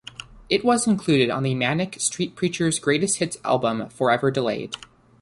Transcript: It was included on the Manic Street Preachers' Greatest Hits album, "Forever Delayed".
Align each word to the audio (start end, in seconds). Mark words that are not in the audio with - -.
It 0.49 0.65
was 0.65 0.87
included 0.87 1.29
on 1.29 1.43
the 1.43 1.53
Manic 1.53 1.97
Street 2.01 2.35
Preachers' 2.35 2.79
Greatest 2.79 3.17
Hits 3.17 3.37
album, 3.45 3.87
"Forever 3.89 4.31
Delayed". 4.31 4.75